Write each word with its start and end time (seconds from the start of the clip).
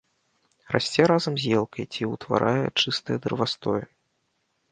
Расце 0.75 1.01
разам 1.11 1.33
з 1.43 1.51
елкай 1.57 1.85
ці 1.97 2.09
ўтварае 2.13 2.65
чыстыя 2.81 3.17
дрэвастоі. 3.27 3.83